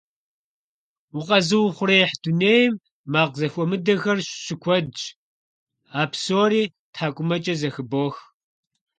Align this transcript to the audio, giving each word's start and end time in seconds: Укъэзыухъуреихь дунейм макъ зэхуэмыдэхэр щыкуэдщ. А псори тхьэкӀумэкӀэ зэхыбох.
Укъэзыухъуреихь 1.17 2.15
дунейм 2.23 2.73
макъ 3.11 3.35
зэхуэмыдэхэр 3.39 4.19
щыкуэдщ. 4.43 5.01
А 5.99 6.03
псори 6.11 6.63
тхьэкӀумэкӀэ 6.93 7.53
зэхыбох. 7.59 8.15